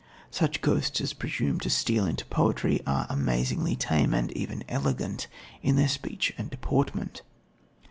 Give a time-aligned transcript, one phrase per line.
[0.31, 5.27] Such ghosts as presume to steal into poetry are amazingly tame, and even elegant,
[5.61, 7.21] in their speech and deportment.